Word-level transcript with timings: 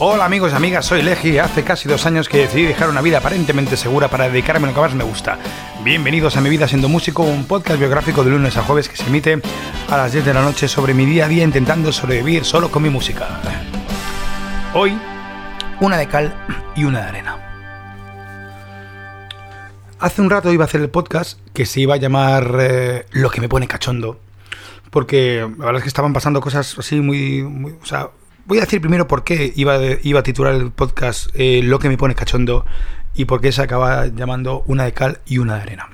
Hola 0.00 0.24
amigos 0.24 0.50
y 0.50 0.56
amigas, 0.56 0.86
soy 0.86 1.02
Legi. 1.02 1.38
Hace 1.38 1.62
casi 1.62 1.88
dos 1.88 2.04
años 2.04 2.28
que 2.28 2.38
decidí 2.38 2.64
dejar 2.64 2.88
una 2.88 3.00
vida 3.00 3.18
aparentemente 3.18 3.76
segura 3.76 4.08
para 4.08 4.28
dedicarme 4.28 4.66
a 4.66 4.70
lo 4.70 4.74
que 4.74 4.80
más 4.80 4.94
me 4.96 5.04
gusta. 5.04 5.38
Bienvenidos 5.84 6.36
a 6.36 6.40
Mi 6.40 6.50
Vida 6.50 6.66
Siendo 6.66 6.88
Músico, 6.88 7.22
un 7.22 7.44
podcast 7.44 7.78
biográfico 7.78 8.24
de 8.24 8.30
lunes 8.30 8.56
a 8.56 8.64
jueves 8.64 8.88
que 8.88 8.96
se 8.96 9.06
emite 9.06 9.40
a 9.88 9.96
las 9.96 10.10
10 10.10 10.24
de 10.24 10.34
la 10.34 10.42
noche 10.42 10.66
sobre 10.66 10.94
mi 10.94 11.06
día 11.06 11.26
a 11.26 11.28
día 11.28 11.44
intentando 11.44 11.92
sobrevivir 11.92 12.44
solo 12.44 12.72
con 12.72 12.82
mi 12.82 12.90
música. 12.90 13.40
Hoy, 14.74 14.98
una 15.80 15.96
de 15.96 16.08
cal 16.08 16.34
y 16.74 16.82
una 16.82 17.02
de 17.02 17.08
arena. 17.10 17.38
Hace 20.00 20.22
un 20.22 20.28
rato 20.28 20.52
iba 20.52 20.64
a 20.64 20.66
hacer 20.66 20.80
el 20.80 20.90
podcast 20.90 21.38
que 21.52 21.66
se 21.66 21.80
iba 21.80 21.94
a 21.94 21.98
llamar 21.98 22.56
eh, 22.58 23.06
Lo 23.12 23.30
que 23.30 23.40
me 23.40 23.48
pone 23.48 23.68
cachondo. 23.68 24.18
Porque 24.90 25.48
la 25.56 25.66
verdad 25.66 25.76
es 25.76 25.82
que 25.84 25.88
estaban 25.88 26.12
pasando 26.12 26.40
cosas 26.40 26.76
así 26.78 27.00
muy, 27.00 27.42
muy 27.44 27.76
o 27.80 27.86
sea, 27.86 28.10
voy 28.46 28.58
a 28.58 28.62
decir 28.62 28.80
primero 28.80 29.08
por 29.08 29.24
qué 29.24 29.52
iba, 29.56 29.78
iba 30.02 30.20
a 30.20 30.22
titular 30.22 30.54
el 30.54 30.70
podcast 30.70 31.28
eh, 31.34 31.60
Lo 31.62 31.78
que 31.78 31.88
me 31.88 31.96
pone 31.96 32.14
cachondo 32.14 32.64
y 33.14 33.24
por 33.26 33.40
qué 33.40 33.52
se 33.52 33.62
acaba 33.62 34.06
llamando 34.06 34.62
Una 34.66 34.84
de 34.84 34.92
cal 34.92 35.20
y 35.26 35.38
una 35.38 35.56
de 35.56 35.62
arena. 35.62 35.88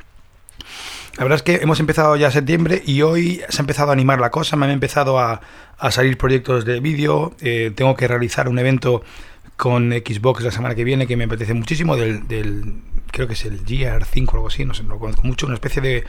La 1.16 1.24
verdad 1.24 1.36
es 1.36 1.42
que 1.42 1.56
hemos 1.56 1.80
empezado 1.80 2.16
ya 2.16 2.30
septiembre 2.30 2.82
y 2.86 3.02
hoy 3.02 3.42
se 3.48 3.60
ha 3.60 3.62
empezado 3.62 3.90
a 3.90 3.92
animar 3.92 4.20
la 4.20 4.30
cosa, 4.30 4.56
me 4.56 4.64
han 4.64 4.72
empezado 4.72 5.18
a, 5.18 5.40
a 5.78 5.90
salir 5.90 6.16
proyectos 6.16 6.64
de 6.64 6.80
vídeo, 6.80 7.34
eh, 7.40 7.72
tengo 7.74 7.94
que 7.94 8.08
realizar 8.08 8.48
un 8.48 8.58
evento 8.58 9.02
con 9.56 9.90
Xbox 9.92 10.42
la 10.42 10.50
semana 10.50 10.74
que 10.74 10.84
viene 10.84 11.06
que 11.06 11.18
me 11.18 11.24
apetece 11.24 11.52
muchísimo, 11.52 11.94
del, 11.96 12.26
del 12.26 12.80
creo 13.10 13.26
que 13.26 13.34
es 13.34 13.44
el 13.44 13.64
GR5 13.66 14.28
o 14.28 14.36
algo 14.36 14.48
así, 14.48 14.64
no 14.64 14.72
sé, 14.72 14.82
no 14.84 14.94
lo 14.94 14.98
conozco 14.98 15.22
mucho, 15.24 15.44
una 15.44 15.56
especie 15.56 15.82
de, 15.82 16.04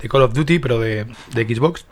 de 0.00 0.08
Call 0.08 0.22
of 0.22 0.34
Duty, 0.34 0.60
pero 0.60 0.78
de, 0.78 1.06
de 1.32 1.54
Xbox. 1.54 1.86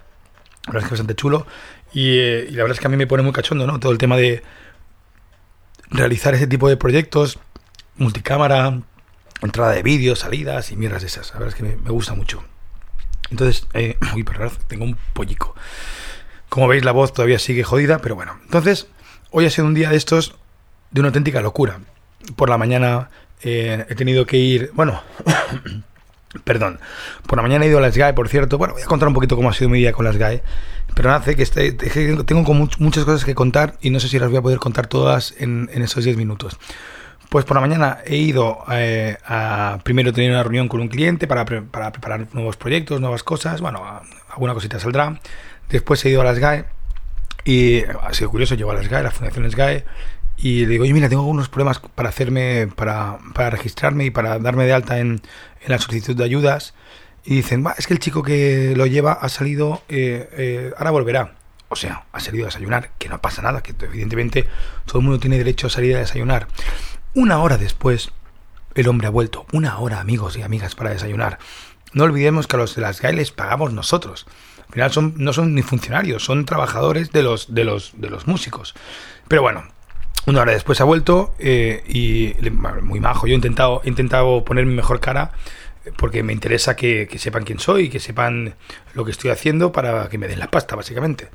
La 0.67 0.75
verdad 0.75 0.85
es 0.85 0.89
que 0.89 0.95
es 0.95 1.01
bastante 1.01 1.15
chulo. 1.17 1.47
Y, 1.93 2.19
eh, 2.19 2.47
y, 2.49 2.53
la 2.53 2.63
verdad 2.63 2.77
es 2.77 2.81
que 2.81 2.87
a 2.87 2.91
mí 2.91 2.97
me 2.97 3.07
pone 3.07 3.23
muy 3.23 3.33
cachondo, 3.33 3.67
¿no? 3.67 3.79
Todo 3.79 3.93
el 3.93 3.99
tema 3.99 4.17
de 4.17 4.43
realizar 5.91 6.35
ese 6.35 6.47
tipo 6.47 6.69
de 6.69 6.77
proyectos, 6.77 7.39
multicámara, 7.97 8.81
entrada 9.43 9.73
de 9.73 9.83
vídeos, 9.83 10.21
salidas 10.21 10.73
y 10.73 10.77
mierdas 10.77 11.03
de 11.03 11.09
esas. 11.09 11.29
La 11.33 11.41
verdad 11.41 11.49
es 11.49 11.55
que 11.55 11.63
me, 11.63 11.91
gusta 11.91 12.15
mucho. 12.15 12.45
Entonces, 13.31 13.67
eh, 13.75 13.99
uy, 14.15 14.25
perdón, 14.25 14.51
tengo 14.69 14.85
un 14.85 14.97
pollico. 15.13 15.55
Como 16.49 16.69
veis, 16.69 16.85
la 16.85 16.93
voz 16.93 17.13
todavía 17.13 17.39
sigue 17.39 17.65
jodida, 17.65 17.99
pero 17.99 18.15
bueno. 18.15 18.39
Entonces, 18.45 18.89
hoy 19.31 19.47
ha 19.47 19.51
sido 19.51 19.67
un 19.67 19.75
día 19.75 19.91
de 19.91 19.97
estos 19.97 20.37
de 20.91 21.01
una 21.01 21.09
auténtica 21.09 21.41
locura. 21.41 21.81
Por 22.37 22.49
la 22.49 22.59
mañana 22.59 23.11
eh, 23.43 23.87
he 23.89 23.95
tenido 23.95 24.27
que 24.27 24.37
ir, 24.37 24.71
bueno, 24.75 25.03
perdón, 26.45 26.81
por 27.27 27.37
la 27.37 27.43
mañana 27.43 27.65
he 27.65 27.69
ido 27.69 27.79
a 27.79 27.81
las 27.81 27.97
GAE, 27.97 28.15
por 28.15 28.29
cierto. 28.29 28.59
Bueno, 28.59 28.75
voy 28.75 28.83
a 28.83 28.87
contar 28.87 29.09
un 29.09 29.15
poquito 29.15 29.37
cómo 29.37 29.51
ha 29.51 29.53
sido 29.53 29.69
mi 29.69 29.79
día 29.79 29.93
con 29.93 30.05
las 30.05 30.17
GAE. 30.17 30.43
Pero 30.95 31.13
hace 31.13 31.37
que 31.37 31.43
este, 31.43 31.73
tengo 31.73 32.55
muchas 32.55 33.05
cosas 33.05 33.25
que 33.25 33.35
contar 33.35 33.77
y 33.81 33.91
no 33.91 34.01
sé 34.01 34.09
si 34.09 34.19
las 34.19 34.29
voy 34.29 34.39
a 34.39 34.43
poder 34.43 34.59
contar 34.59 34.87
todas 34.87 35.35
en, 35.39 35.69
esos 35.73 36.05
10 36.05 36.17
minutos. 36.17 36.59
Pues 37.29 37.47
por 37.47 37.55
la 37.55 37.63
mañana 37.63 37.99
he 38.05 38.17
ido 38.17 38.59
eh, 38.71 39.17
a 39.27 39.79
primero 39.85 40.13
tener 40.13 40.31
una 40.31 40.43
reunión 40.43 40.69
con 40.69 40.83
un 40.83 40.89
cliente 40.89 41.27
para, 41.27 41.47
pre 41.47 41.63
para 41.63 41.91
preparar 41.91 42.27
nuevos 42.35 42.57
proyectos, 42.57 43.01
nuevas 43.01 43.23
cosas. 43.23 43.63
Bueno, 43.63 43.83
alguna 44.31 44.53
cosita 44.53 44.79
saldrá. 44.79 45.19
Después 45.71 46.05
he 46.05 46.11
ido 46.11 46.21
a 46.21 46.25
las 46.25 46.39
GAE 46.39 46.67
y 47.45 47.83
ha 47.85 48.13
sido 48.13 48.31
curioso, 48.31 48.55
llego 48.55 48.71
a 48.71 48.75
las 48.75 48.89
GAE, 48.89 49.03
la 49.03 49.11
Fundación 49.11 49.49
GAE, 49.51 49.85
y 50.37 50.67
le 50.67 50.73
digo, 50.73 50.83
oye, 50.85 50.93
mira, 50.93 51.09
tengo 51.09 51.23
algunos 51.23 51.49
problemas 51.49 51.79
para 51.79 52.09
hacerme, 52.09 52.69
para, 52.75 53.19
para 53.35 53.51
registrarme 53.51 54.07
y 54.07 54.11
para 54.11 54.39
darme 54.39 54.65
de 54.65 54.73
alta 54.73 54.99
en, 54.99 55.21
en 55.61 55.69
la 55.69 55.79
solicitud 55.79 56.17
de 56.17 56.25
ayudas. 56.25 56.75
Y 57.25 57.37
dicen, 57.37 57.65
es 57.79 57.87
que 57.87 57.95
el 57.95 58.01
chico 58.01 58.23
que 58.23 58.75
lo 58.77 58.87
lleva 58.87 59.13
ha 59.13 59.29
salido, 59.29 59.83
eh, 59.89 60.29
eh, 60.33 60.73
ahora 60.77 60.91
volverá. 60.91 61.35
O 61.69 61.77
sea, 61.77 62.05
ha 62.13 62.21
salido 62.21 62.45
a 62.45 62.49
desayunar, 62.49 62.91
que 62.99 63.09
no 63.09 63.21
pasa 63.21 63.41
nada, 63.41 63.63
que 63.63 63.75
evidentemente 63.87 64.47
todo 64.85 64.99
el 64.99 65.05
mundo 65.05 65.21
tiene 65.21 65.39
derecho 65.39 65.69
a 65.69 65.71
salir 65.71 65.97
a 65.97 66.01
desayunar. 66.01 66.49
Una 67.15 67.39
hora 67.41 67.57
después, 67.57 68.11
el 68.75 68.89
hombre 68.89 69.07
ha 69.07 69.11
vuelto. 69.11 69.47
Una 69.53 69.79
hora, 69.79 70.01
amigos 70.01 70.37
y 70.37 70.43
amigas, 70.43 70.75
para 70.75 70.91
desayunar. 70.91 71.39
No 71.93 72.05
olvidemos 72.05 72.47
que 72.47 72.57
a 72.57 72.59
los 72.59 72.75
de 72.75 72.83
las 72.83 73.01
GAE 73.01 73.13
les 73.13 73.31
pagamos 73.31 73.73
nosotros. 73.73 74.27
Al 74.67 74.73
final 74.73 74.93
son, 74.93 75.15
no 75.19 75.33
son 75.33 75.55
ni 75.55 75.63
funcionarios, 75.63 76.25
son 76.25 76.45
trabajadores 76.47 77.13
de 77.13 77.23
los, 77.23 77.55
de 77.55 77.65
los, 77.65 77.93
de 77.97 78.11
los 78.11 78.27
músicos. 78.27 78.75
Pero 79.29 79.43
bueno, 79.43 79.65
una 80.27 80.43
hora 80.43 80.53
después 80.53 80.81
ha 80.81 80.85
vuelto 80.85 81.35
eh, 81.39 81.83
y 81.89 82.35
muy 82.83 83.01
majo. 83.01 83.27
Yo 83.27 83.33
he 83.33 83.37
intentado, 83.37 83.83
he 83.85 83.89
intentado 83.89 84.45
poner 84.45 84.67
mi 84.67 84.75
mejor 84.75 85.01
cara 85.01 85.33
porque 85.97 86.23
me 86.23 86.33
interesa 86.33 86.77
que, 86.77 87.09
que, 87.11 87.19
sepan 87.19 87.45
quién 87.45 87.59
soy, 87.59 87.89
que 87.89 87.99
sepan 87.99 88.55
lo 88.95 89.05
que 89.05 89.11
estoy 89.11 89.31
haciendo 89.31 89.73
para 89.73 90.09
que 90.09 90.19
me 90.19 90.29
den 90.29 90.39
la 90.39 90.51
pasta, 90.51 90.77
básicamente. 90.77 91.29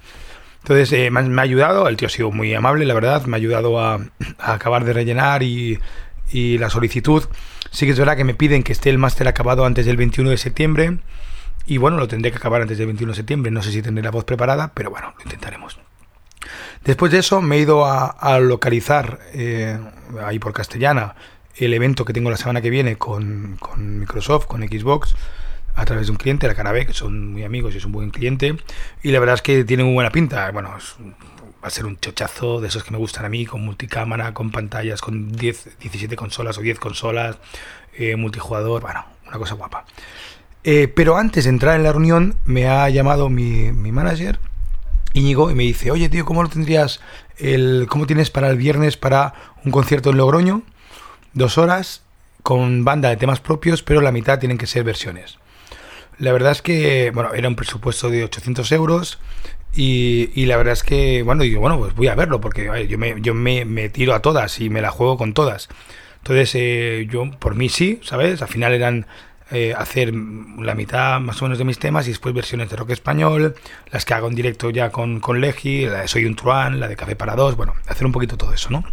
Entonces 0.62 0.92
eh, 0.94 1.12
me, 1.12 1.22
me, 1.24 1.42
ha 1.42 1.44
ayudado, 1.44 1.88
el 1.88 1.98
tío 1.98 2.08
ha 2.08 2.12
sido 2.12 2.32
muy 2.32 2.54
amable, 2.54 2.86
la 2.86 2.94
verdad, 2.94 3.26
me 3.26 3.36
ha 3.36 3.40
ayudado 3.40 3.80
a, 3.80 4.00
a 4.40 4.54
acabar 4.54 4.86
de 4.86 4.94
rellenar 4.94 5.44
y, 5.44 5.80
y, 6.32 6.58
la 6.58 6.70
solicitud. 6.70 7.24
Sí 7.72 7.86
que 7.86 7.92
es 7.92 8.00
verdad 8.00 8.16
que 8.16 8.24
me 8.24 8.34
piden 8.34 8.64
que 8.64 8.72
esté 8.72 8.90
el 8.90 8.98
máster 8.98 9.28
acabado 9.28 9.66
antes 9.66 9.86
del 9.86 9.98
21 9.98 10.30
de 10.30 10.38
septiembre 10.38 10.98
y 11.66 11.78
bueno, 11.78 11.98
lo 11.98 12.08
tendré 12.08 12.32
que 12.32 12.38
acabar 12.38 12.62
antes 12.62 12.78
del 12.78 12.88
21 12.88 13.12
de 13.12 13.18
septiembre, 13.18 13.52
no 13.52 13.62
sé 13.62 13.72
si 13.72 13.82
tendré 13.82 14.04
la 14.04 14.12
voz 14.12 14.24
preparada, 14.24 14.72
pero 14.74 14.90
bueno, 14.90 15.14
lo 15.18 15.24
intentaremos. 15.24 15.78
Después 16.84 17.12
de 17.12 17.20
eso 17.20 17.42
me 17.42 17.58
he 17.58 17.60
ido 17.60 17.86
a, 17.86 18.40
localizar 18.40 19.20
eh, 19.34 19.78
ahí 20.24 20.40
por 20.40 20.54
Castellana 20.54 21.16
el 21.56 21.74
evento 21.74 22.06
que 22.06 22.14
tengo 22.14 22.30
la 22.30 22.38
semana 22.38 22.62
que 22.62 22.70
viene 22.70 22.98
con, 22.98 23.58
Microsoft, 23.78 24.46
con 24.46 24.62
Xbox, 24.62 25.16
a 25.76 25.86
través 25.86 26.08
de 26.08 26.12
un 26.12 26.18
cliente, 26.18 26.48
la 26.48 26.56
Carabé, 26.56 26.86
que 26.86 26.94
son 26.94 27.34
muy 27.34 27.44
amigos 27.44 27.74
y 27.74 27.78
es 27.78 27.86
un 27.86 27.92
buen 27.92 28.10
cliente. 28.10 28.58
Y 29.04 29.12
la 29.12 29.20
verdad 29.20 29.36
es 29.36 29.42
que 29.42 29.64
tiene 29.64 29.84
muy 29.84 29.94
buena 29.94 30.12
pinta. 30.12 30.50
Bueno, 30.52 30.70
va 30.70 31.68
a 31.68 31.70
ser 31.70 31.86
un 31.86 31.98
chochazo 32.00 32.62
de 32.62 32.68
esos 32.68 32.84
que 32.84 32.92
me 32.92 32.98
gustan 32.98 33.26
a 33.26 33.30
mí, 33.30 33.46
con 33.46 33.62
multicámara, 33.62 34.34
con 34.34 34.52
pantallas, 34.52 35.02
con 35.02 35.32
10, 35.32 35.80
17 35.80 36.16
consolas 36.16 36.58
o 36.58 36.62
10 36.62 36.80
consolas, 36.80 37.38
eh, 37.98 38.16
multijugador, 38.16 38.82
bueno, 38.82 39.06
una 39.28 39.38
cosa 39.38 39.56
guapa. 39.56 39.86
Eh, 40.64 40.88
pero 40.88 41.18
antes 41.18 41.46
de 41.46 41.50
entrar 41.50 41.76
en 41.76 41.84
la 41.84 41.92
reunión 41.92 42.36
me 42.46 42.68
ha 42.68 42.90
llamado 42.90 43.30
mi, 43.30 43.72
mi 43.72 43.92
manager, 43.92 44.40
Íñigo, 45.14 45.50
y 45.52 45.56
me 45.56 45.64
dice, 45.64 45.92
oye 45.92 46.10
tío, 46.10 46.26
¿cómo 46.26 46.44
lo 46.44 46.50
tendrías, 46.50 47.00
el, 47.38 47.88
cómo 47.90 48.06
tienes 48.06 48.30
para 48.30 48.50
el 48.50 48.58
viernes 48.58 48.98
para 48.98 49.34
un 49.66 49.72
concierto 49.72 50.12
en 50.12 50.18
Logroño? 50.18 50.64
Dos 51.34 51.58
horas 51.58 52.04
con 52.44 52.86
banda 52.86 53.10
de 53.10 53.18
temas 53.18 53.40
propios, 53.40 53.84
pero 53.84 54.02
la 54.02 54.12
mitad 54.12 54.40
tienen 54.40 54.58
que 54.58 54.68
ser 54.68 54.84
versiones. 54.84 55.38
La 56.20 56.32
verdad 56.32 56.52
es 56.52 56.62
que, 56.62 57.12
bueno, 57.14 57.34
era 57.34 57.48
un 57.48 57.56
presupuesto 57.56 58.10
de 58.10 58.24
800 58.24 58.72
euros 58.72 59.20
y, 59.76 60.32
y 60.34 60.46
la 60.46 60.58
verdad 60.58 60.74
es 60.74 60.84
que, 60.84 61.22
bueno, 61.24 61.44
digo, 61.44 61.62
bueno, 61.62 61.78
pues 61.78 61.94
voy 61.94 62.08
a 62.08 62.16
verlo 62.16 62.42
porque 62.42 62.88
yo, 62.88 62.98
me, 62.98 63.22
yo 63.22 63.34
me, 63.34 63.66
me, 63.66 63.90
tiro 63.90 64.16
a 64.16 64.22
todas 64.22 64.60
y 64.60 64.70
me 64.70 64.82
la 64.82 64.90
juego 64.90 65.18
con 65.18 65.34
todas. 65.34 65.70
Entonces, 66.18 66.52
eh, 66.56 67.08
yo, 67.10 67.30
por 67.38 67.56
mí 67.56 67.70
sí, 67.70 68.00
¿sabes? 68.04 68.42
Al 68.42 68.48
final 68.48 68.74
eran 68.74 69.06
eh, 69.52 69.74
hacer 69.78 70.14
la 70.14 70.76
mitad 70.76 71.20
más 71.20 71.42
o 71.42 71.46
menos 71.46 71.58
de 71.58 71.64
mis 71.64 71.80
temas 71.80 72.06
y 72.08 72.10
después 72.10 72.36
versiones 72.36 72.70
de 72.70 72.76
rock 72.76 72.92
español, 72.92 73.56
las 73.92 74.04
que 74.04 74.14
hago 74.14 74.28
en 74.28 74.36
directo 74.36 74.70
ya 74.70 74.92
con, 74.92 75.20
con 75.20 75.40
Legi, 75.40 75.86
la 75.86 76.02
de 76.02 76.08
Soy 76.08 76.26
un 76.26 76.36
Truán, 76.36 76.80
la 76.80 76.88
de 76.88 76.96
Café 76.96 77.16
para 77.16 77.36
dos, 77.36 77.56
bueno, 77.56 77.74
hacer 77.88 78.06
un 78.06 78.12
poquito 78.12 78.36
todo 78.38 78.54
eso, 78.54 78.70
¿no? 78.70 78.84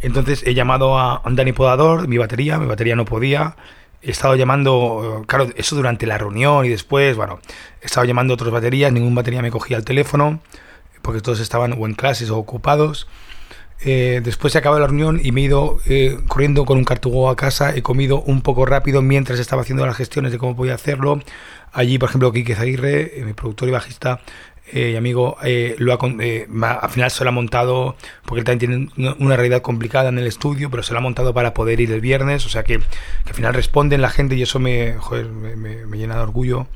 Entonces 0.00 0.42
he 0.46 0.54
llamado 0.54 0.98
a 0.98 1.22
Dani 1.24 1.52
Podador, 1.52 2.08
mi 2.08 2.18
batería, 2.18 2.58
mi 2.58 2.66
batería 2.66 2.96
no 2.96 3.04
podía. 3.04 3.56
He 4.02 4.10
estado 4.10 4.36
llamando, 4.36 5.24
claro, 5.26 5.48
eso 5.56 5.74
durante 5.74 6.06
la 6.06 6.18
reunión 6.18 6.66
y 6.66 6.68
después, 6.68 7.16
bueno, 7.16 7.40
he 7.80 7.86
estado 7.86 8.04
llamando 8.04 8.32
a 8.32 8.36
otras 8.36 8.50
baterías, 8.50 8.92
ningún 8.92 9.14
batería 9.14 9.42
me 9.42 9.50
cogía 9.50 9.76
el 9.76 9.84
teléfono, 9.84 10.40
porque 11.02 11.20
todos 11.20 11.40
estaban 11.40 11.74
o 11.78 11.86
en 11.86 11.94
clases 11.94 12.30
o 12.30 12.36
ocupados. 12.36 13.08
Eh, 13.80 14.20
después 14.24 14.52
se 14.52 14.58
acaba 14.58 14.80
la 14.80 14.86
reunión 14.86 15.20
y 15.22 15.32
me 15.32 15.42
he 15.42 15.44
ido 15.44 15.78
eh, 15.86 16.18
corriendo 16.28 16.64
con 16.64 16.78
un 16.78 16.84
cartugo 16.84 17.28
a 17.28 17.36
casa, 17.36 17.74
he 17.76 17.82
comido 17.82 18.22
un 18.22 18.40
poco 18.40 18.64
rápido 18.64 19.02
mientras 19.02 19.38
estaba 19.38 19.62
haciendo 19.62 19.84
las 19.84 19.96
gestiones 19.96 20.32
de 20.32 20.38
cómo 20.38 20.56
podía 20.56 20.74
hacerlo. 20.74 21.20
Allí, 21.72 21.98
por 21.98 22.08
ejemplo, 22.08 22.32
Quique 22.32 22.54
Zaguirre, 22.54 23.20
eh, 23.20 23.24
mi 23.24 23.34
productor 23.34 23.68
y 23.68 23.72
bajista, 23.72 24.20
y 24.72 24.96
amigo, 24.96 25.36
lo 25.78 25.92
ha, 25.92 26.70
al 26.80 26.90
final 26.90 27.10
se 27.12 27.22
lo 27.22 27.30
ha 27.30 27.32
montado, 27.32 27.94
porque 28.24 28.40
él 28.40 28.44
también 28.44 28.88
tiene 28.88 29.14
una 29.20 29.36
realidad 29.36 29.62
complicada 29.62 30.08
en 30.08 30.18
el 30.18 30.26
estudio, 30.26 30.70
pero 30.70 30.82
se 30.82 30.92
lo 30.92 30.98
ha 30.98 31.02
montado 31.02 31.32
para 31.32 31.54
poder 31.54 31.78
ir 31.78 31.92
el 31.92 32.00
viernes, 32.00 32.44
o 32.46 32.48
sea 32.48 32.64
que, 32.64 32.78
que 32.78 33.28
al 33.28 33.34
final 33.34 33.54
responden 33.54 34.02
la 34.02 34.10
gente 34.10 34.34
y 34.34 34.42
eso 34.42 34.58
me, 34.58 34.94
joder, 34.94 35.26
me, 35.26 35.96
llena 35.96 36.16
de 36.16 36.22
orgullo 36.22 36.66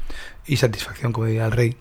y 0.47 0.59
satisfacción, 0.59 1.13
como 1.13 1.27
diría 1.27 1.47
el 1.47 1.53
rey. 1.53 1.77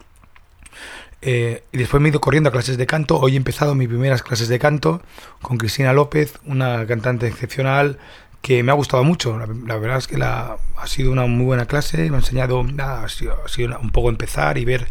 Eh, 1.22 1.64
y 1.72 1.78
después 1.78 2.02
me 2.02 2.10
he 2.10 2.12
ido 2.12 2.22
corriendo 2.22 2.50
a 2.50 2.52
clases 2.52 2.78
de 2.78 2.86
canto. 2.86 3.20
Hoy 3.20 3.34
he 3.34 3.38
empezado 3.38 3.76
mis 3.76 3.88
primeras 3.88 4.24
clases 4.24 4.48
de 4.48 4.60
canto 4.60 5.02
con 5.42 5.58
Cristina 5.58 5.94
López, 5.94 6.40
una 6.46 6.86
cantante 6.86 7.28
excepcional 7.28 7.98
que 8.42 8.64
me 8.64 8.72
ha 8.72 8.76
gustado 8.76 9.04
mucho. 9.04 9.38
La, 9.38 9.78
verdad 9.78 9.98
es 9.98 10.08
que 10.08 10.18
la, 10.18 10.58
ha 10.78 10.88
sido 10.88 11.12
una 11.12 11.26
muy 11.26 11.46
buena 11.46 11.66
clase. 11.66 12.10
Me 12.10 12.16
ha 12.16 12.20
enseñado, 12.20 12.64
nada, 12.64 13.04
ha 13.04 13.10
sido 13.10 13.80
un 13.82 13.90
poco 13.92 14.10
empezar 14.10 14.58
y 14.58 14.66
ver 14.66 14.88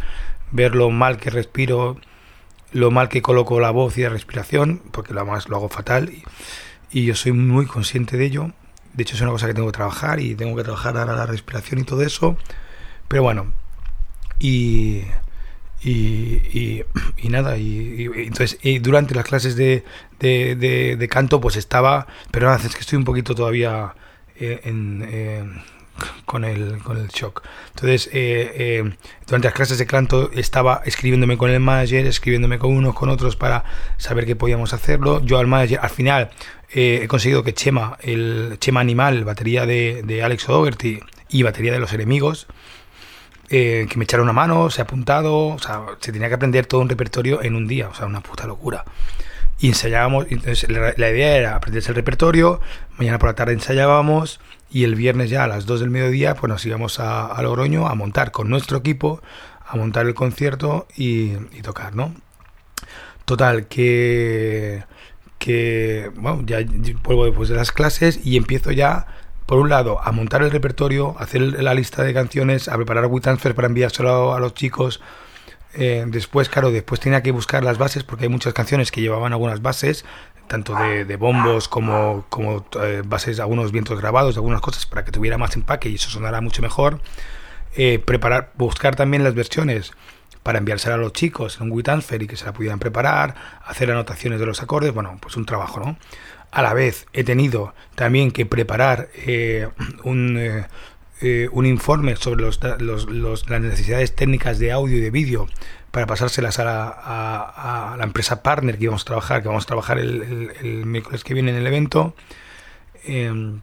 ver 0.51 0.75
lo 0.75 0.91
mal 0.91 1.19
que 1.19 1.31
respiro, 1.31 1.97
lo 2.73 2.91
mal 2.91 3.09
que 3.09 3.23
coloco 3.23 3.61
la 3.61 3.71
voz 3.71 3.99
y 3.99 4.03
la 4.03 4.09
respiración, 4.11 4.83
porque 4.93 5.15
lo 5.15 5.25
más 5.27 5.49
lo 5.49 5.57
hago 5.57 5.69
fatal 5.69 6.11
y, 6.11 6.23
y, 6.91 7.07
yo 7.07 7.15
soy 7.15 7.33
muy 7.33 7.67
consciente 7.67 8.17
de 8.17 8.27
ello. 8.27 8.53
De 8.95 9.03
hecho 9.03 9.15
es 9.15 9.21
una 9.21 9.31
cosa 9.31 9.47
que 9.47 9.55
tengo 9.55 9.69
que 9.69 9.77
trabajar 9.77 10.21
y 10.21 10.35
tengo 10.35 10.57
que 10.57 10.65
trabajar 10.65 10.97
ahora 10.97 11.15
la 11.15 11.27
respiración 11.27 11.81
y 11.81 11.85
todo 11.85 12.03
eso. 12.03 12.37
Pero 13.09 13.23
bueno, 13.23 13.53
y, 14.39 15.03
Y, 15.81 16.83
y, 17.17 17.29
nada, 17.29 17.57
y, 17.57 18.09
entonces 18.17 18.59
durante 18.81 19.15
las 19.15 19.25
clases 19.25 19.55
de, 19.55 19.85
de, 20.19 20.97
de, 20.99 21.09
canto 21.09 21.41
pues 21.41 21.57
estaba, 21.57 22.09
pero 22.33 22.53
es 22.53 22.75
que 22.75 22.81
estoy 22.81 22.99
un 22.99 23.05
poquito 23.05 23.35
todavía 23.35 23.95
eh, 24.41 24.61
en, 24.65 25.07
eh, 25.09 25.45
con, 26.25 26.45
el, 26.45 26.79
con 26.79 26.97
el 26.97 27.09
shock. 27.09 27.43
Entonces, 27.71 28.11
eh, 28.13 28.93
durante 29.27 29.47
las 29.49 29.55
clases 29.55 29.79
de 29.79 29.87
canto 29.87 30.31
estaba 30.33 30.83
escribiéndome 30.85 31.39
con 31.39 31.51
el 31.51 31.61
manager, 31.61 32.07
escribiéndome 32.07 32.59
con 32.59 32.73
unos, 32.73 32.95
con 32.95 33.09
otros 33.09 33.37
para 33.37 33.65
saber 33.99 34.27
que 34.27 34.35
podíamos 34.35 34.73
hacerlo. 34.73 35.21
Yo 35.25 35.39
al 35.39 35.47
manager, 35.47 35.79
al 35.81 35.91
final 35.91 36.31
he 36.71 37.07
conseguido 37.09 37.45
que 37.45 37.55
Chema, 37.55 37.97
el 38.01 38.57
Chema 38.59 38.81
Animal, 38.81 39.25
batería 39.25 39.65
de, 39.65 40.03
de 40.05 40.23
Alex 40.23 40.49
O'Dougherty 40.49 41.01
y 41.31 41.43
batería 41.43 41.73
de 41.73 41.79
los 41.79 41.93
enemigos, 41.93 42.47
eh, 43.51 43.87
que 43.89 43.97
me 43.97 44.05
echara 44.05 44.23
una 44.23 44.33
mano, 44.33 44.71
se 44.71 44.81
ha 44.81 44.85
apuntado, 44.85 45.49
o 45.49 45.59
sea, 45.59 45.83
se 46.01 46.13
tenía 46.13 46.29
que 46.29 46.35
aprender 46.35 46.67
todo 46.67 46.81
un 46.81 46.89
repertorio 46.89 47.43
en 47.43 47.55
un 47.55 47.67
día, 47.67 47.89
o 47.89 47.95
sea, 47.95 48.07
una 48.07 48.21
puta 48.21 48.47
locura. 48.47 48.85
Y 49.59 49.69
ensayábamos, 49.69 50.27
entonces 50.31 50.69
la, 50.71 51.11
idea 51.11 51.37
era 51.37 51.57
aprenderse 51.57 51.91
el 51.91 51.97
repertorio, 51.97 52.61
mañana 52.97 53.19
por 53.19 53.31
la 53.31 53.35
tarde 53.35 53.55
ensayábamos 53.55 54.41
y 54.71 54.85
el 54.85 54.95
viernes 54.95 55.31
ya 55.31 55.45
a 55.45 55.49
las 55.49 55.67
2 55.67 55.81
del 55.81 55.91
mediodía 55.91 56.35
pues 56.35 56.49
nos 56.49 56.65
íbamos 56.65 57.01
a, 57.01 57.37
Logroño 57.43 57.89
a 57.89 57.95
montar 57.95 58.31
con 58.31 58.51
nuestro 58.51 58.79
equipo, 58.79 59.21
a 59.67 59.77
montar 59.77 60.07
el 60.07 60.15
concierto 60.15 60.87
y, 60.97 61.33
y 61.53 61.63
tocar, 61.63 61.97
¿no? 61.97 62.15
Total, 63.25 63.67
que, 63.67 64.85
que, 65.39 66.11
bueno, 66.17 66.43
ya 66.47 66.59
vuelvo 67.03 67.25
después 67.25 67.49
de 67.49 67.57
las 67.57 67.73
clases 67.73 68.21
y 68.25 68.37
empiezo 68.37 68.73
ya 68.73 69.07
por 69.49 69.61
un 69.61 69.71
lado, 69.71 69.99
a 70.05 70.13
montar 70.13 70.43
el 70.43 70.51
repertorio, 70.51 71.17
hacer 71.19 71.41
la 71.41 71.73
lista 71.73 72.03
de 72.03 72.13
canciones, 72.13 72.69
a 72.69 72.77
preparar 72.77 73.07
WeTransfer 73.07 73.55
para 73.55 73.67
enviárselo 73.67 74.35
a 74.35 74.41
los 74.41 74.53
chicos. 74.53 75.01
Eh, 75.73 76.05
después, 76.07 76.51
claro, 76.51 76.71
después 76.71 77.01
tenía 77.01 77.23
que 77.23 77.31
buscar 77.31 77.65
las 77.65 77.79
bases 77.79 78.05
porque 78.05 78.27
hay 78.27 78.29
muchas 78.29 78.53
canciones 78.53 78.93
que 78.93 79.01
llevaban 79.01 79.33
algunas 79.33 79.63
bases, 79.63 80.05
tanto 80.49 80.75
de, 80.75 81.17
bombos 81.17 81.67
como, 81.67 82.27
eh, 82.83 83.03
bases, 83.07 83.41
algunos 83.41 83.73
vientos 83.73 83.99
grabados, 83.99 84.37
algunas 84.37 84.61
cosas 84.61 84.85
para 84.85 85.03
que 85.03 85.13
tuviera 85.13 85.39
más 85.39 85.57
empaque 85.57 85.89
y 85.89 85.95
eso 85.95 86.11
sonara 86.11 86.43
mucho 86.43 86.61
mejor. 86.61 87.01
Eh, 87.75 88.03
preparar, 88.05 88.53
buscar 88.57 88.97
también 88.97 89.25
las 89.25 89.35
versiones 89.35 89.93
para 90.43 90.59
enviárselas 90.59 90.99
a 90.99 91.01
los 91.01 91.15
chicos 91.15 91.57
en 91.57 91.71
un 91.71 91.73
WeTransfer 91.73 92.23
y 92.23 92.27
que 92.27 92.37
se 92.37 92.45
la 92.45 92.53
pudieran 92.53 92.79
preparar, 92.79 93.35
hacer 93.65 93.91
anotaciones 93.91 94.41
de 94.41 94.45
los 94.45 94.63
acordes, 94.63 94.93
bueno, 94.93 95.17
pues 95.23 95.39
un 95.39 95.47
trabajo, 95.47 95.81
¿no? 95.81 95.97
A 96.51 96.63
la 96.63 96.73
vez 96.73 97.07
he 97.13 97.25
tenido 97.25 97.75
también 97.95 98.31
que 98.31 98.47
preparar 98.47 99.11
eh, 99.15 99.69
un, 100.05 100.39
eh, 100.39 100.67
eh, 101.21 101.49
un, 101.53 101.67
informe 101.67 102.17
sobre 102.17 102.43
los, 102.43 102.61
los, 102.81 103.51
las 103.51 103.61
necesidades 103.61 104.15
técnicas 104.15 104.59
de 104.59 104.73
audio 104.73 104.97
y 104.97 105.01
de 105.01 105.11
vídeo 105.11 105.47
para 105.91 106.07
pasárselas 106.07 106.59
a 106.59 106.65
la, 106.65 106.89
a, 106.89 107.97
la, 107.99 108.05
empresa 108.05 108.43
partner 108.43 108.79
que 108.79 108.85
íbamos 108.85 109.03
a 109.03 109.05
trabajar, 109.05 109.43
que 109.43 109.49
vamos 109.49 109.65
a 109.65 109.67
trabajar 109.67 109.99
el, 109.99 110.53
el, 110.61 110.87
miércoles 110.87 111.23
que 111.23 111.35
viene 111.35 111.51
en 111.51 111.57
el 111.57 111.67
evento. 111.67 112.15
Em, 113.05 113.61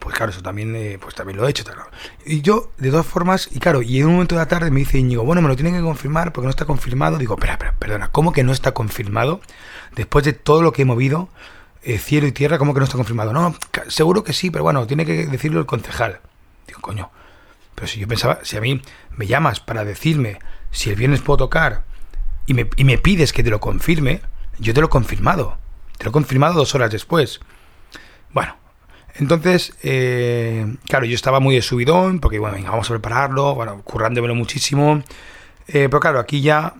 pues 0.00 0.14
claro, 0.16 0.30
eso 0.30 0.42
también, 0.42 0.98
pues 1.00 1.14
también 1.14 1.36
lo 1.36 1.46
he 1.46 1.50
hecho. 1.50 1.64
Y 2.24 2.42
yo, 2.42 2.70
de 2.78 2.90
todas 2.90 3.06
formas, 3.06 3.48
y 3.52 3.58
claro, 3.58 3.82
y 3.82 3.98
en 3.98 4.06
un 4.06 4.12
momento 4.12 4.36
de 4.36 4.40
la 4.40 4.48
tarde 4.48 4.70
me 4.70 4.80
dice 4.80 4.98
Íñigo, 4.98 5.24
bueno, 5.24 5.42
me 5.42 5.48
lo 5.48 5.56
tienen 5.56 5.74
que 5.74 5.82
confirmar 5.82 6.32
porque 6.32 6.46
no 6.46 6.50
está 6.50 6.64
confirmado. 6.64 7.18
Digo, 7.18 7.34
espera, 7.34 7.54
espera, 7.54 7.74
perdona, 7.78 8.08
¿cómo 8.12 8.32
que 8.32 8.44
no 8.44 8.52
está 8.52 8.72
confirmado? 8.72 9.40
Después 9.96 10.24
de 10.24 10.32
todo 10.32 10.62
lo 10.62 10.72
que 10.72 10.82
he 10.82 10.84
movido, 10.84 11.28
eh, 11.82 11.98
cielo 11.98 12.26
y 12.26 12.32
tierra, 12.32 12.58
como 12.58 12.74
que 12.74 12.80
no 12.80 12.84
está 12.84 12.96
confirmado? 12.96 13.32
No, 13.32 13.54
seguro 13.88 14.24
que 14.24 14.32
sí, 14.32 14.50
pero 14.50 14.64
bueno, 14.64 14.86
tiene 14.86 15.06
que 15.06 15.26
decirlo 15.26 15.60
el 15.60 15.66
concejal. 15.66 16.20
Digo, 16.66 16.80
coño, 16.80 17.10
pero 17.74 17.86
si 17.86 18.00
yo 18.00 18.08
pensaba, 18.08 18.40
si 18.42 18.56
a 18.56 18.60
mí 18.60 18.82
me 19.16 19.26
llamas 19.26 19.60
para 19.60 19.84
decirme 19.84 20.38
si 20.70 20.90
el 20.90 20.96
viernes 20.96 21.20
puedo 21.20 21.38
tocar 21.38 21.84
y 22.46 22.54
me, 22.54 22.68
y 22.76 22.84
me 22.84 22.98
pides 22.98 23.32
que 23.32 23.42
te 23.42 23.50
lo 23.50 23.60
confirme, 23.60 24.20
yo 24.58 24.74
te 24.74 24.80
lo 24.80 24.86
he 24.86 24.90
confirmado. 24.90 25.58
Te 25.98 26.04
lo 26.04 26.10
he 26.10 26.12
confirmado 26.12 26.54
dos 26.54 26.74
horas 26.74 26.90
después. 26.90 27.40
Bueno, 28.32 28.56
entonces, 29.14 29.74
eh, 29.82 30.76
claro, 30.86 31.04
yo 31.04 31.14
estaba 31.14 31.40
muy 31.40 31.54
de 31.54 31.62
subidón, 31.62 32.20
porque 32.20 32.38
bueno, 32.38 32.56
venga, 32.56 32.70
vamos 32.70 32.88
a 32.90 32.94
prepararlo, 32.94 33.54
bueno, 33.54 33.82
currándomelo 33.82 34.34
muchísimo. 34.34 35.02
Eh, 35.68 35.88
pero 35.88 36.00
claro, 36.00 36.20
aquí 36.20 36.40
ya 36.40 36.74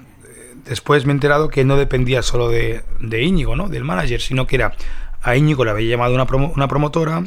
después 0.65 1.07
me 1.07 1.13
he 1.13 1.15
enterado 1.15 1.49
que 1.49 1.65
no 1.65 1.77
dependía 1.77 2.23
solo 2.23 2.49
de, 2.49 2.83
de 3.01 3.23
Íñigo, 3.23 3.57
¿no? 3.57 3.69
Del 3.69 3.85
manager, 3.85 4.21
sino 4.21 4.47
que 4.47 4.57
era 4.57 4.75
a 5.23 5.37
Íñigo 5.37 5.65
le 5.65 5.71
había 5.71 5.91
llamado 5.91 6.15
una, 6.15 6.25
una 6.25 6.69
promotora 6.69 7.25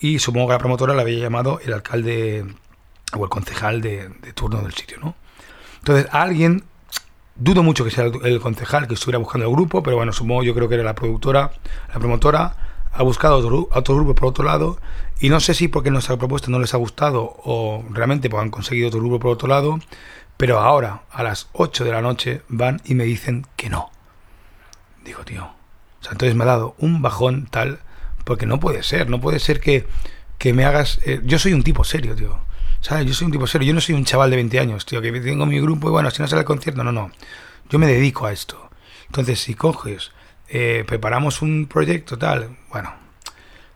y 0.00 0.18
supongo 0.18 0.48
que 0.48 0.52
la 0.54 0.58
promotora 0.58 0.94
le 0.94 1.02
había 1.02 1.18
llamado 1.18 1.60
el 1.64 1.72
alcalde 1.72 2.44
o 3.16 3.24
el 3.24 3.30
concejal 3.30 3.80
de, 3.80 4.10
turno 4.34 4.62
del 4.62 4.74
sitio, 4.74 4.98
¿no? 5.00 5.14
Entonces, 5.78 6.06
a 6.12 6.22
alguien, 6.22 6.64
dudo 7.36 7.62
mucho 7.62 7.84
que 7.84 7.90
sea 7.90 8.04
el, 8.04 8.40
concejal 8.40 8.86
que 8.86 8.94
estuviera 8.94 9.18
buscando 9.18 9.46
el 9.46 9.52
grupo, 9.52 9.82
pero 9.82 9.96
bueno, 9.96 10.12
supongo 10.12 10.42
yo 10.42 10.54
creo 10.54 10.68
que 10.68 10.74
era 10.74 10.84
la 10.84 10.94
productora, 10.94 11.52
la 11.88 11.98
promotora, 11.98 12.56
ha 12.92 13.02
buscado 13.02 13.36
otro, 13.36 13.68
otro 13.72 13.94
grupo 13.94 14.14
por 14.14 14.28
otro 14.28 14.44
lado, 14.44 14.78
y 15.20 15.28
no 15.30 15.40
sé 15.40 15.54
si 15.54 15.68
porque 15.68 15.90
nuestra 15.90 16.16
propuesta 16.16 16.50
no 16.50 16.58
les 16.58 16.74
ha 16.74 16.76
gustado 16.76 17.22
o 17.44 17.84
realmente 17.90 18.28
pues, 18.28 18.42
han 18.42 18.50
conseguido 18.50 18.88
otro 18.88 19.00
grupo 19.00 19.20
por 19.20 19.30
otro 19.30 19.48
lado, 19.48 19.78
pero 20.38 20.60
ahora, 20.60 21.02
a 21.10 21.24
las 21.24 21.48
8 21.52 21.84
de 21.84 21.90
la 21.90 22.00
noche, 22.00 22.42
van 22.48 22.80
y 22.84 22.94
me 22.94 23.02
dicen 23.04 23.44
que 23.56 23.68
no. 23.68 23.90
Digo, 25.04 25.24
tío. 25.24 25.44
O 25.44 26.02
sea, 26.02 26.12
entonces 26.12 26.36
me 26.36 26.44
ha 26.44 26.46
dado 26.46 26.76
un 26.78 27.02
bajón 27.02 27.48
tal, 27.50 27.80
porque 28.22 28.46
no 28.46 28.60
puede 28.60 28.84
ser, 28.84 29.10
no 29.10 29.20
puede 29.20 29.40
ser 29.40 29.58
que, 29.58 29.84
que 30.38 30.54
me 30.54 30.64
hagas... 30.64 31.00
Eh, 31.04 31.20
yo 31.24 31.40
soy 31.40 31.54
un 31.54 31.64
tipo 31.64 31.82
serio, 31.82 32.14
tío. 32.14 32.38
¿Sabes? 32.80 33.06
Yo 33.06 33.14
soy 33.14 33.26
un 33.26 33.32
tipo 33.32 33.48
serio, 33.48 33.66
yo 33.66 33.74
no 33.74 33.80
soy 33.80 33.96
un 33.96 34.04
chaval 34.04 34.30
de 34.30 34.36
20 34.36 34.60
años, 34.60 34.86
tío, 34.86 35.02
que 35.02 35.10
tengo 35.20 35.44
mi 35.44 35.60
grupo 35.60 35.88
y 35.88 35.90
bueno, 35.90 36.08
si 36.12 36.22
no 36.22 36.28
sale 36.28 36.40
el 36.40 36.46
concierto, 36.46 36.84
no, 36.84 36.92
no. 36.92 37.10
Yo 37.68 37.80
me 37.80 37.88
dedico 37.88 38.26
a 38.26 38.32
esto. 38.32 38.70
Entonces, 39.06 39.40
si 39.40 39.54
coges, 39.54 40.12
eh, 40.48 40.84
preparamos 40.86 41.42
un 41.42 41.66
proyecto 41.66 42.16
tal, 42.16 42.56
bueno. 42.70 42.94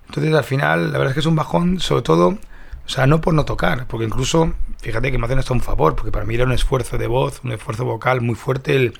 Entonces, 0.07 0.33
al 0.33 0.45
final, 0.45 0.93
la 0.93 0.99
verdad 0.99 1.09
es 1.11 1.15
que 1.15 1.21
es 1.21 1.27
un 1.27 1.35
bajón, 1.35 1.81
sobre 1.81 2.03
todo 2.03 2.39
o 2.85 2.89
sea, 2.89 3.07
no 3.07 3.21
por 3.21 3.35
no 3.35 3.45
tocar, 3.45 3.87
porque 3.87 4.07
incluso, 4.07 4.53
fíjate 4.81 5.13
que 5.13 5.19
me 5.19 5.27
hacen 5.27 5.39
hasta 5.39 5.55
un 5.55 5.61
favor, 5.61 5.95
porque 5.95 6.11
para 6.11 6.25
mí 6.25 6.35
era 6.35 6.45
un 6.45 6.53
esfuerzo 6.53 6.99
de 6.99 7.07
voz, 7.07 7.41
un 7.45 7.53
esfuerzo 7.53 7.85
vocal 7.85 8.21
muy 8.21 8.35
fuerte 8.35 8.75
el, 8.75 8.95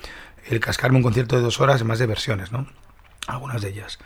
el 0.47 0.59
cascarme 0.59 0.97
un 0.97 1.03
concierto 1.03 1.35
de 1.35 1.41
dos 1.41 1.59
horas 1.59 1.83
más 1.83 1.99
de 1.99 2.05
versiones, 2.05 2.51
¿no? 2.51 2.65
Algunas 3.27 3.61
de 3.61 3.69
ellas. 3.69 3.99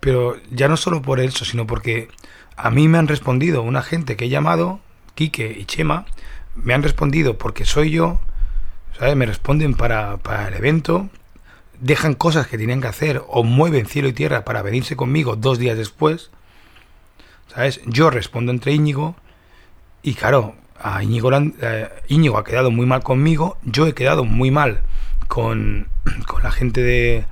Pero 0.00 0.36
ya 0.50 0.68
no 0.68 0.76
solo 0.76 1.02
por 1.02 1.20
eso, 1.20 1.44
sino 1.44 1.66
porque 1.66 2.08
a 2.56 2.70
mí 2.70 2.88
me 2.88 2.98
han 2.98 3.08
respondido 3.08 3.62
una 3.62 3.82
gente 3.82 4.16
que 4.16 4.26
he 4.26 4.28
llamado, 4.28 4.80
Quique 5.14 5.56
y 5.58 5.64
Chema, 5.64 6.06
me 6.54 6.74
han 6.74 6.82
respondido 6.82 7.38
porque 7.38 7.64
soy 7.64 7.90
yo, 7.90 8.20
¿sabes? 8.98 9.16
Me 9.16 9.26
responden 9.26 9.74
para, 9.74 10.16
para 10.18 10.48
el 10.48 10.54
evento, 10.54 11.08
dejan 11.80 12.14
cosas 12.14 12.46
que 12.48 12.58
tenían 12.58 12.80
que 12.80 12.88
hacer 12.88 13.22
o 13.28 13.44
mueven 13.44 13.86
cielo 13.86 14.08
y 14.08 14.12
tierra 14.12 14.44
para 14.44 14.62
venirse 14.62 14.96
conmigo 14.96 15.36
dos 15.36 15.58
días 15.58 15.76
después 15.76 16.30
¿Sabes? 17.48 17.80
Yo 17.86 18.10
respondo 18.10 18.52
entre 18.52 18.72
Íñigo 18.72 19.16
y 20.02 20.14
claro, 20.14 20.54
a 20.80 21.02
Íñigo, 21.02 21.30
eh, 21.32 21.88
Íñigo 22.08 22.38
ha 22.38 22.44
quedado 22.44 22.70
muy 22.70 22.86
mal 22.86 23.02
conmigo, 23.02 23.58
yo 23.64 23.86
he 23.86 23.94
quedado 23.94 24.24
muy 24.24 24.50
mal 24.50 24.82
con, 25.28 25.88
con 26.26 26.42
la 26.42 26.52
gente 26.52 26.82
de, 26.82 27.24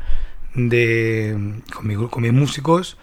de 0.55 1.63
con, 1.73 1.87
mi, 1.87 1.95
con 1.95 2.23
mis 2.23 2.33
músicos. 2.33 2.97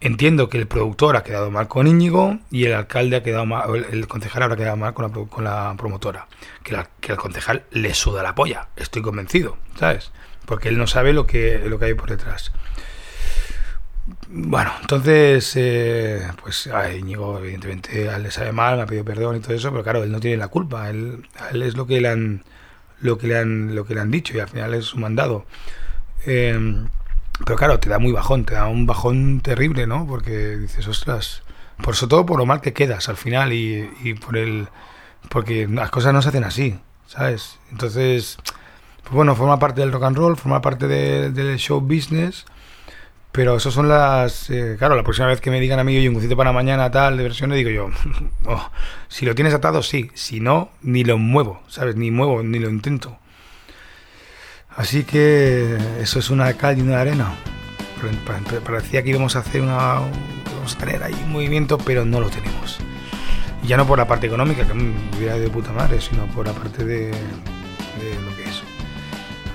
Entiendo 0.00 0.48
que 0.48 0.58
el 0.58 0.66
productor 0.66 1.16
ha 1.16 1.22
quedado 1.22 1.50
mal 1.52 1.68
con 1.68 1.86
Íñigo 1.86 2.38
y 2.50 2.64
el 2.64 2.74
alcalde 2.74 3.16
ha 3.16 3.22
quedado 3.22 3.46
mal, 3.46 3.86
el, 3.90 4.08
concejal 4.08 4.42
habrá 4.42 4.56
quedado 4.56 4.76
mal 4.76 4.94
con 4.94 5.04
la, 5.06 5.26
con 5.28 5.44
la 5.44 5.74
promotora. 5.78 6.26
Que, 6.64 6.72
la, 6.72 6.90
que 7.00 7.12
el 7.12 7.18
concejal 7.18 7.64
le 7.70 7.94
suda 7.94 8.22
la 8.22 8.34
polla, 8.34 8.68
estoy 8.74 9.02
convencido, 9.02 9.58
¿sabes? 9.78 10.10
Porque 10.44 10.68
él 10.68 10.78
no 10.78 10.88
sabe 10.88 11.12
lo 11.12 11.26
que, 11.26 11.62
lo 11.66 11.78
que 11.78 11.84
hay 11.84 11.94
por 11.94 12.10
detrás. 12.10 12.52
Bueno, 14.28 14.72
entonces, 14.80 15.52
eh, 15.56 16.26
pues 16.42 16.66
a 16.66 16.92
Íñigo, 16.92 17.38
evidentemente, 17.38 18.08
a 18.08 18.16
él 18.16 18.24
le 18.24 18.30
sabe 18.32 18.52
mal, 18.52 18.76
me 18.76 18.82
ha 18.82 18.86
pedido 18.86 19.04
perdón 19.04 19.36
y 19.36 19.40
todo 19.40 19.54
eso, 19.54 19.70
pero 19.70 19.84
claro, 19.84 20.02
él 20.02 20.10
no 20.10 20.18
tiene 20.18 20.36
la 20.36 20.48
culpa, 20.48 20.90
él, 20.90 21.28
es 21.52 21.76
lo 21.76 21.86
que 21.86 22.00
le 22.00 22.08
han 22.08 22.44
lo 23.00 23.18
que 23.18 23.26
le 23.28 23.38
han 23.38 23.74
lo 23.74 23.84
que 23.84 23.94
le 23.94 24.00
han 24.00 24.10
dicho 24.10 24.36
y 24.36 24.40
al 24.40 24.48
final 24.48 24.74
es 24.74 24.86
su 24.86 24.98
mandado. 24.98 25.46
Em, 26.26 26.88
pero 27.44 27.56
claro, 27.56 27.80
te 27.80 27.88
da 27.90 27.98
muy 27.98 28.12
bajón, 28.12 28.44
te 28.44 28.54
da 28.54 28.66
un 28.68 28.86
bajón 28.86 29.40
terrible, 29.40 29.86
¿no? 29.86 30.06
Porque 30.06 30.56
dices, 30.56 30.86
ostras, 30.88 31.42
por 31.82 31.94
eso 31.94 32.08
todo 32.08 32.26
por 32.26 32.38
lo 32.38 32.46
mal 32.46 32.60
que 32.60 32.72
quedas 32.72 33.08
al 33.08 33.16
final 33.16 33.52
y, 33.52 33.88
y 34.02 34.14
por 34.14 34.36
el 34.36 34.68
porque 35.28 35.68
las 35.68 35.90
cosas 35.90 36.12
no 36.12 36.22
se 36.22 36.30
hacen 36.30 36.44
así, 36.44 36.78
¿sabes? 37.06 37.58
Entonces, 37.70 38.38
pues 39.02 39.14
bueno, 39.14 39.36
forma 39.36 39.58
parte 39.58 39.80
del 39.80 39.92
rock 39.92 40.04
and 40.04 40.16
roll, 40.16 40.36
forma 40.36 40.60
parte 40.60 40.88
del 40.88 41.58
show 41.58 41.80
business 41.80 42.46
pero 43.32 43.56
eso 43.56 43.70
son 43.70 43.88
las... 43.88 44.50
Eh, 44.50 44.76
claro, 44.78 44.94
la 44.94 45.02
próxima 45.02 45.26
vez 45.26 45.40
que 45.40 45.50
me 45.50 45.58
digan 45.58 45.78
a 45.78 45.84
mí, 45.84 45.96
oye, 45.96 46.06
un 46.06 46.14
concierto 46.14 46.36
para 46.36 46.52
mañana 46.52 46.90
tal 46.90 47.16
de 47.16 47.22
versiones, 47.22 47.56
digo 47.56 47.70
yo, 47.70 47.88
oh, 48.44 48.70
si 49.08 49.24
lo 49.24 49.34
tienes 49.34 49.54
atado, 49.54 49.82
sí. 49.82 50.10
Si 50.12 50.38
no, 50.38 50.70
ni 50.82 51.02
lo 51.02 51.16
muevo, 51.16 51.62
¿sabes? 51.66 51.96
Ni 51.96 52.10
muevo, 52.10 52.42
ni 52.42 52.58
lo 52.58 52.68
intento. 52.68 53.18
Así 54.76 55.04
que 55.04 55.78
eso 56.00 56.18
es 56.18 56.28
una 56.28 56.52
cal 56.54 56.78
y 56.78 56.82
una 56.82 57.00
arena. 57.00 57.34
Parecía 58.64 59.02
que 59.02 59.10
íbamos 59.10 59.34
a 59.36 59.38
hacer 59.38 59.62
una... 59.62 60.00
Vamos 60.54 60.76
a 60.76 60.78
tener 60.78 61.02
ahí 61.02 61.14
un 61.24 61.32
movimiento, 61.32 61.78
pero 61.78 62.04
no 62.04 62.20
lo 62.20 62.28
tenemos. 62.28 62.80
Ya 63.64 63.78
no 63.78 63.86
por 63.86 63.96
la 63.96 64.06
parte 64.06 64.26
económica, 64.26 64.66
que 64.66 64.74
me 64.74 64.92
hubiera 65.16 65.38
de 65.38 65.48
puta 65.48 65.72
madre, 65.72 66.00
sino 66.02 66.26
por 66.26 66.46
la 66.46 66.52
parte 66.52 66.84
de, 66.84 67.06
de 67.06 68.20
lo 68.24 68.36
que 68.36 68.44
es. 68.44 68.62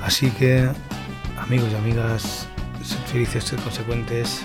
Así 0.04 0.32
que, 0.32 0.68
amigos 1.40 1.70
y 1.72 1.76
amigas, 1.76 2.48
sed 2.88 3.60
consecuentes. 3.64 4.42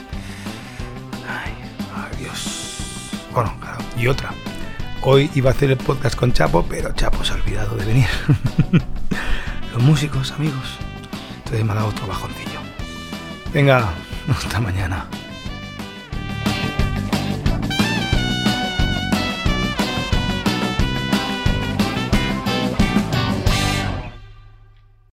Ay, 1.29 1.53
adiós. 1.95 3.11
Bueno, 3.33 3.55
claro, 3.61 3.79
y 3.97 4.07
otra. 4.07 4.31
Hoy 5.03 5.31
iba 5.35 5.51
a 5.51 5.53
hacer 5.53 5.71
el 5.71 5.77
podcast 5.77 6.17
con 6.17 6.33
Chapo, 6.33 6.65
pero 6.69 6.93
Chapo 6.93 7.25
se 7.25 7.33
ha 7.33 7.37
olvidado 7.37 7.77
de 7.77 7.85
venir. 7.85 8.09
Los 9.73 9.83
músicos, 9.83 10.33
amigos. 10.33 10.79
Entonces 11.39 11.65
me 11.65 11.73
ha 11.73 11.77
dado 11.77 11.89
otro 11.89 12.07
bajoncillo. 12.07 12.61
Venga, 13.53 13.89
hasta 14.29 14.61
mañana. 14.61 15.07